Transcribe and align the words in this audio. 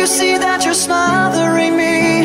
You 0.00 0.06
see 0.06 0.38
that 0.38 0.64
you're 0.64 0.72
smothering 0.72 1.76
me? 1.76 2.24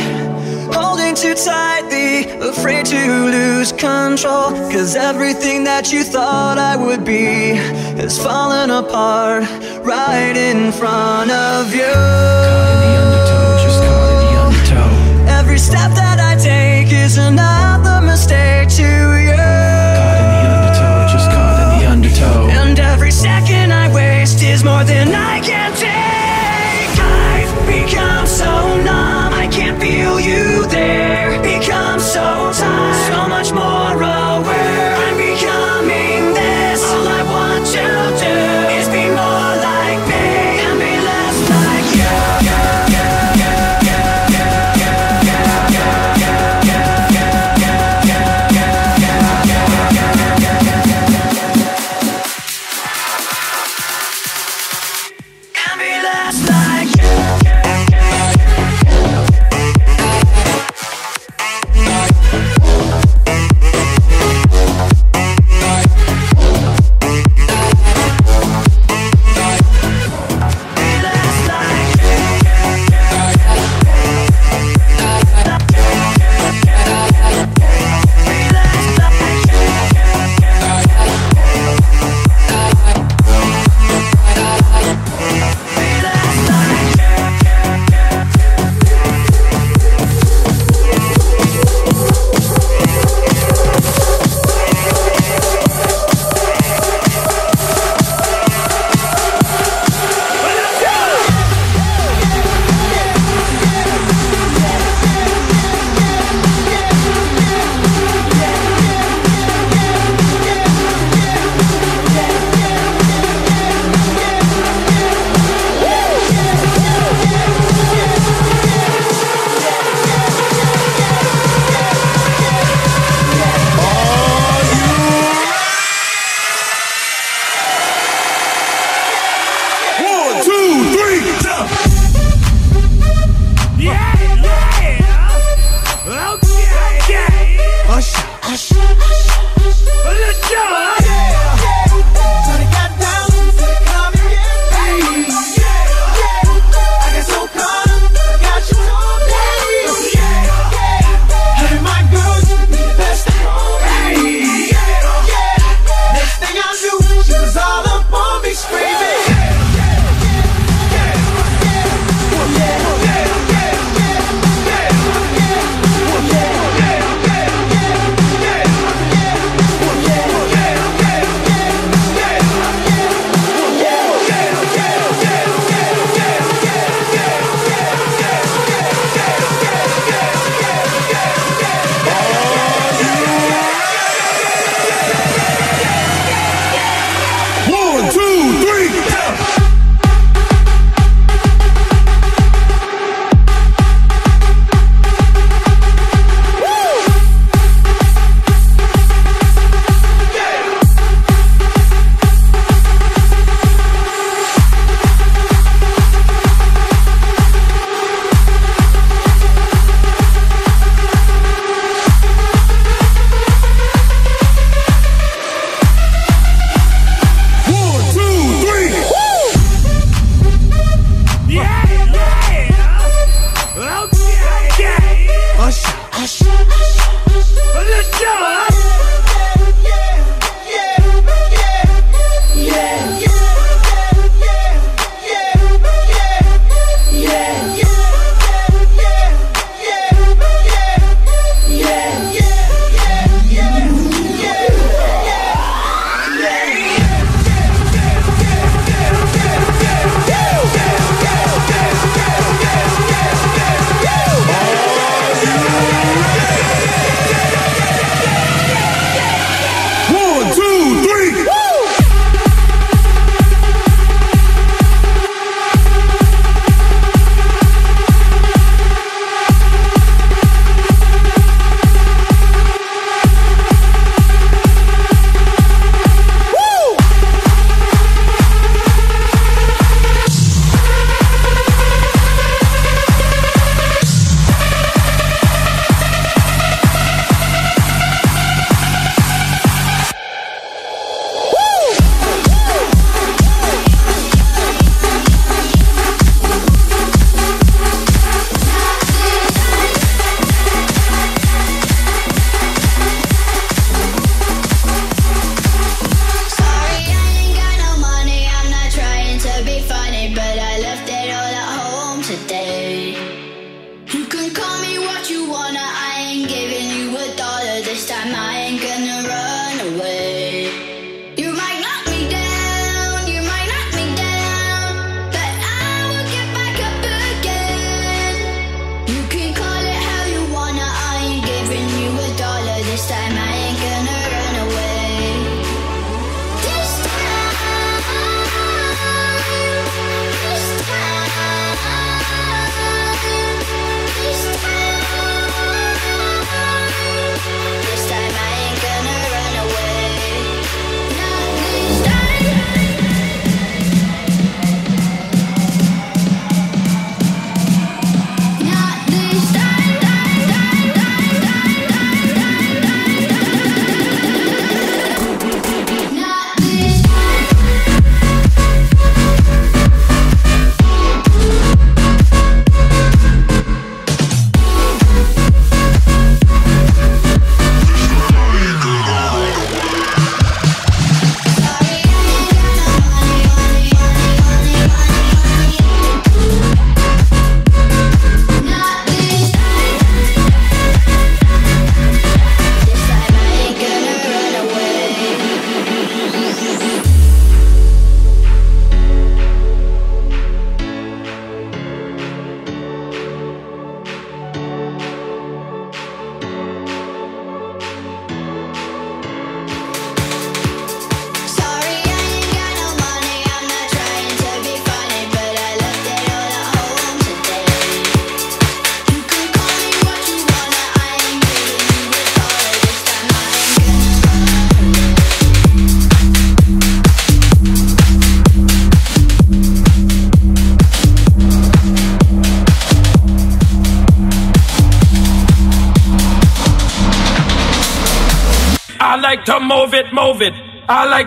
Holding 0.72 1.14
too 1.14 1.36
tightly, 1.36 2.24
afraid 2.40 2.86
to 2.86 3.02
lose 3.36 3.74
control. 3.74 4.52
Cause 4.72 4.96
everything 4.96 5.66
that 5.66 5.92
you 5.92 6.06
thought 6.06 6.58
I 6.58 6.78
would 6.78 7.04
be 7.04 7.60
is 8.00 8.18
falling 8.18 8.72
apart 8.72 9.44
right 9.84 10.38
in 10.38 10.72
front 10.72 11.32
of 11.32 11.76
you. 11.76 11.84
Caught 11.84 12.72
in 12.72 12.80
the 12.80 12.96
undertow, 13.04 13.66
just 13.66 13.80
caught 13.84 14.10
in 14.14 14.20
the 14.24 14.32
undertow. 14.46 15.38
Every 15.40 15.60
step 15.60 15.92
that 16.00 16.18
I 16.32 16.40
take 16.40 16.94
is 16.94 17.18
another 17.18 18.00
mistake 18.08 18.70
to 18.80 18.88
you. 19.20 19.36
Caught 19.36 20.16
in 20.24 20.28
the 20.32 20.48
undertow, 20.48 21.08
just 21.12 21.28
caught 21.30 21.60
in 21.60 21.68
the 21.76 21.86
undertow. 21.92 22.48
And 22.56 22.80
every 22.80 23.12
second 23.12 23.74
I 23.74 23.94
waste 23.94 24.42
is 24.44 24.64
more 24.64 24.86
than 24.86 25.10
I 25.14 25.45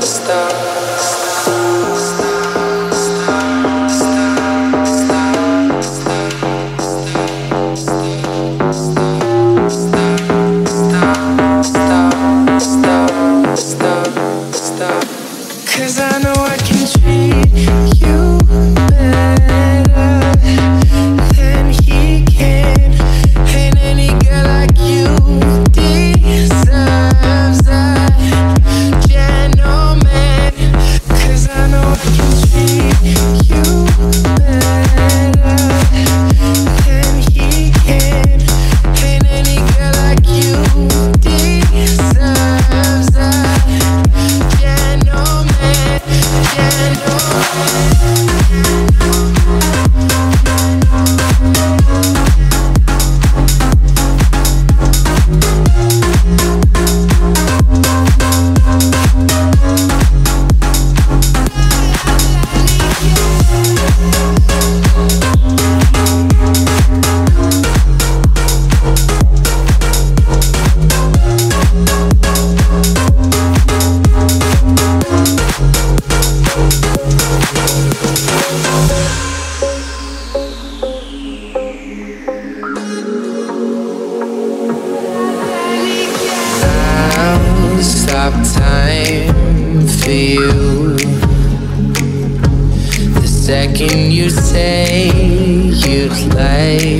stop. 0.00 0.65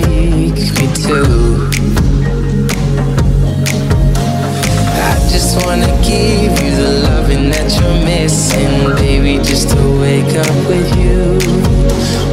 take 0.02 0.72
me 0.78 0.87
to. 1.04 1.70
I 4.98 5.28
just 5.30 5.64
wanna 5.64 5.87
give 6.02 6.52
you 6.62 6.70
the 6.76 6.90
loving 7.09 7.50
that 7.50 7.68
you're 7.78 8.04
missing 8.04 8.96
Baby, 8.96 9.38
just 9.42 9.70
to 9.70 10.00
wake 10.00 10.35
up 10.37 10.56
with 10.68 10.88
you. 10.98 11.38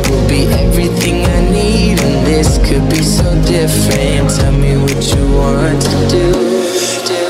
Will 0.09 0.27
be 0.27 0.45
everything 0.63 1.25
I 1.25 1.51
need 1.51 2.01
And 2.01 2.25
this 2.25 2.57
could 2.67 2.89
be 2.89 3.03
so 3.03 3.29
different. 3.43 4.29
Tell 4.37 4.51
me 4.51 4.77
what 4.77 5.15
you 5.15 5.23
want 5.37 5.81
to 5.81 6.07
do. 6.09 7.22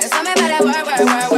Tell 0.00 0.22
me 0.22 0.32
about 0.32 0.62
work, 0.62 0.74
work, 0.74 0.86
work, 0.86 1.06
work, 1.06 1.30
work. 1.30 1.35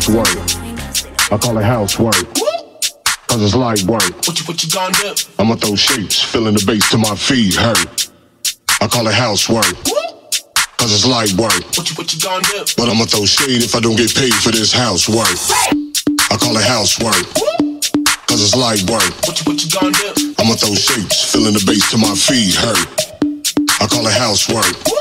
Housework. 0.00 1.30
I 1.30 1.36
call 1.36 1.58
it 1.58 1.64
housework. 1.64 2.14
Cause 3.28 3.42
it's 3.42 3.54
light 3.54 3.82
work. 3.82 4.02
What 4.26 4.40
you, 4.40 4.44
what 4.46 4.64
you 4.64 4.70
gonna 4.70 4.94
do? 4.94 5.12
I'ma 5.38 5.56
throw 5.56 5.76
shapes, 5.76 6.22
filling 6.22 6.54
the 6.54 6.64
bass 6.64 6.90
to 6.90 6.98
my 6.98 7.14
feet 7.14 7.54
hurt. 7.54 8.08
I 8.80 8.88
call 8.88 9.06
it 9.08 9.14
housework. 9.14 9.76
Cause 10.78 10.92
it's 10.94 11.06
light 11.06 11.32
work. 11.34 11.52
What 11.76 11.90
you, 11.90 11.94
what 11.96 12.14
you 12.14 12.20
gonna 12.20 12.42
do? 12.48 12.64
But 12.78 12.88
I'ma 12.88 13.04
throw 13.04 13.26
shade 13.26 13.62
if 13.62 13.74
I 13.74 13.80
don't 13.80 13.96
get 13.96 14.14
paid 14.14 14.32
for 14.34 14.50
this 14.50 14.72
housework. 14.72 15.36
I 16.32 16.36
call 16.40 16.56
it 16.56 16.64
housework. 16.64 17.20
Cause 18.24 18.40
it's 18.40 18.56
light 18.56 18.82
work. 18.88 19.04
What 19.28 19.36
you, 19.36 19.44
what 19.52 19.62
you 19.62 19.68
gonna 19.68 19.92
do? 19.92 20.34
I'ma 20.38 20.54
throw 20.56 20.74
shapes, 20.74 21.30
feeling 21.30 21.52
the 21.52 21.62
bass 21.66 21.90
to 21.92 21.98
my 21.98 22.16
feet 22.16 22.56
hurt. 22.56 22.88
I 23.80 23.86
call 23.86 24.06
it 24.06 24.16
house 24.16 24.48
housework. 24.48 24.99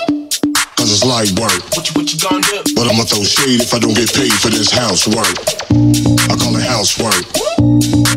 Cause 0.80 0.96
it's 0.96 1.04
light 1.04 1.28
work. 1.36 1.60
What 1.76 1.84
you, 1.84 1.94
what 2.00 2.08
you 2.08 2.16
gonna 2.16 2.40
do? 2.40 2.64
But 2.72 2.88
I'ma 2.88 3.04
throw 3.04 3.20
shade 3.28 3.60
if 3.60 3.76
I 3.76 3.80
don't 3.84 3.92
get 4.00 4.16
paid 4.16 4.32
for 4.40 4.48
this 4.48 4.72
housework. 4.72 5.28
I 6.32 6.34
call 6.40 6.56
it 6.56 6.64
housework. 6.64 7.20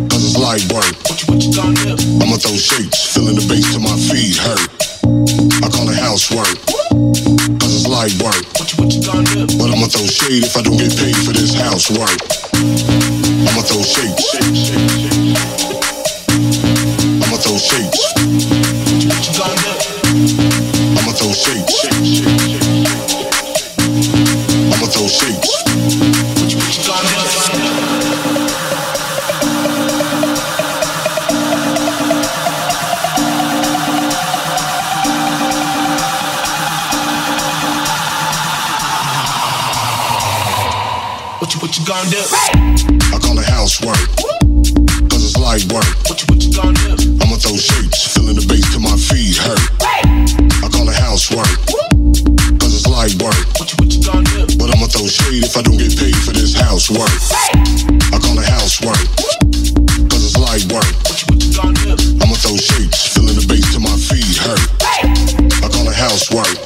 Cause 0.07 0.23
it's 0.23 0.39
light 0.39 0.63
work. 0.71 0.95
What 1.11 1.19
you, 1.19 1.27
what 1.27 1.43
you 1.43 1.51
gonna 1.51 1.75
do? 1.75 1.99
I'ma 2.23 2.39
throw 2.39 2.55
shapes, 2.55 3.11
feeling 3.11 3.35
the 3.35 3.43
bass 3.51 3.67
till 3.75 3.83
my 3.83 3.99
feet 3.99 4.39
hurt. 4.39 4.63
I 5.59 5.67
call 5.75 5.91
it 5.91 5.99
housework. 5.99 6.55
Cause 7.59 7.83
it's 7.83 7.91
light 7.91 8.15
work. 8.23 8.47
What 8.55 8.71
you, 8.71 8.79
what 8.79 8.95
you 8.95 9.03
gonna 9.03 9.27
do? 9.27 9.59
But 9.59 9.75
I'ma 9.75 9.91
throw 9.91 10.07
shade 10.07 10.47
if 10.47 10.55
I 10.55 10.63
don't 10.63 10.79
get 10.79 10.95
paid 10.95 11.19
for 11.27 11.35
this 11.35 11.59
housework. 11.59 12.15
I'ma 12.63 13.67
throw 13.67 13.83
shapes. 13.83 14.39
I'ma 17.27 17.37
throw 17.43 17.59
shapes. 17.59 17.99
What 18.87 19.03
you, 19.03 19.11
what 19.11 19.19
you 19.27 19.35
gonna 19.35 19.59
do? 19.59 19.82
I'ma 21.33 21.41
throw 21.41 21.55
shapes. 21.55 21.81
I'ma 24.69 24.87
throw 24.87 25.09
shapes. 25.09 25.51
What 26.37 26.53
you, 26.53 26.59
what 26.61 26.77
you 26.77 26.85
gonna 26.85 27.31
do? 27.31 27.39
What 41.39 41.55
you, 41.55 41.61
what 41.61 41.79
you 41.79 41.87
gonna 41.87 42.11
do? 42.11 42.23
I 43.11 43.19
call 43.23 43.39
it 43.39 43.47
housework. 43.47 43.97
Cause 45.09 45.25
it's 45.25 45.39
light 45.39 45.65
work. 45.73 45.87
What 46.11 46.21
you, 46.21 46.27
what 46.29 46.43
you 46.45 46.53
gonna 46.53 46.75
do? 46.75 47.17
I'ma 47.23 47.37
throw 47.37 47.57
shapes, 47.57 48.13
feeling 48.13 48.35
the 48.37 48.45
bass 48.47 48.71
till 48.71 48.81
my 48.81 48.97
feet 48.99 49.39
hurt. 49.39 49.72
If 55.53 55.59
I 55.59 55.63
don't 55.63 55.77
get 55.77 55.99
paid 55.99 56.17
for 56.17 56.33
this 56.33 56.55
housework. 56.55 57.11
I 58.11 58.19
call 58.19 58.39
it 58.39 58.49
housework. 58.49 58.97
Cause 60.09 60.25
it's 60.25 60.39
light 60.39 60.65
work. 60.73 60.89
I'ma 62.23 62.35
throw 62.37 62.57
shapes, 62.57 63.13
feeling 63.13 63.37
the 63.37 63.45
bass 63.47 63.71
till 63.73 63.81
my 63.81 63.97
feet 63.97 64.37
hurt. 64.39 64.61
I 65.63 65.69
call 65.69 65.89
it 65.89 65.95
housework. 65.95 66.62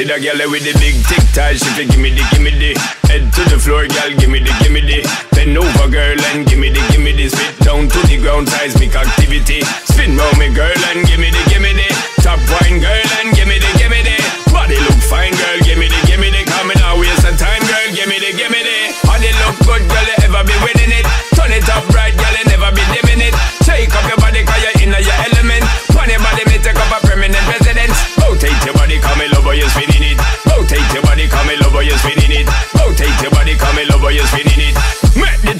See 0.00 0.08
that 0.08 0.22
girl 0.24 0.48
with 0.48 0.64
the 0.64 0.72
big 0.80 0.96
tic 1.04 1.20
tac, 1.36 1.60
she 1.60 1.68
fi 1.76 1.84
gimme 1.84 2.08
the, 2.16 2.24
gimme 2.32 2.52
the. 2.56 2.72
Head 3.12 3.28
to 3.36 3.42
the 3.52 3.58
floor, 3.60 3.84
girl, 3.84 4.10
gimme 4.16 4.40
the, 4.40 4.52
gimme 4.64 4.80
the. 4.80 5.04
Bend 5.36 5.58
over, 5.60 5.88
girl, 5.92 6.16
and 6.32 6.48
gimme 6.48 6.72
the, 6.72 6.80
gimme 6.88 7.12
the. 7.12 7.28
Spit 7.28 7.60
down 7.60 7.84
to 7.84 7.98
the 8.08 8.16
ground, 8.16 8.48
seismic 8.48 8.96
activity. 8.96 9.60
Spin 9.84 10.16
round 10.16 10.38
me, 10.40 10.48
girl, 10.56 10.80
and 10.94 11.04
gimme 11.04 11.28
the, 11.28 11.42
gimme 11.52 11.72
the. 11.76 11.88
Top 12.24 12.40
wine, 12.48 12.80
girl, 12.80 13.09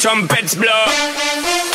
trumpets 0.01 0.55
blow 0.55 1.70